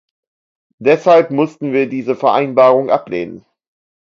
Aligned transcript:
Deshalb 0.79 1.29
mussten 1.29 1.73
wir 1.73 1.87
diese 1.87 2.15
Vereinbarung 2.15 2.89
ablehnen. 2.89 3.45